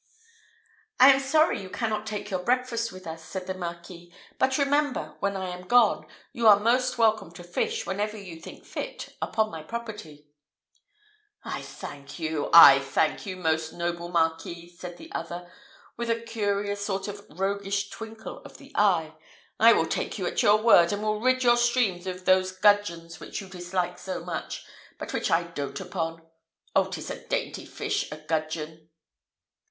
[0.99, 5.13] "I am sorry you cannot take your breakfast with us," said the Marquis; "but remember,
[5.19, 9.51] when I am gone, you are most welcome to fish, whenever you think fit, upon
[9.51, 10.25] my property."
[11.43, 15.51] "I thank you, I thank you, most noble Marquis," said the other,
[15.97, 19.13] with a curious sort of roguish twinkle of the eye;
[19.59, 22.51] "I will take you at your word, and will rid your streams of all those
[22.53, 24.65] gudgeons which you dislike so much,
[24.97, 26.23] but which I dote upon.
[26.75, 28.89] Oh, 'tis a dainty fish a gudgeon!"